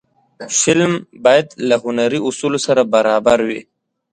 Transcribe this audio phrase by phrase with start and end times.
[0.59, 0.93] فلم
[1.25, 3.61] باید له هنري اصولو سره برابر وي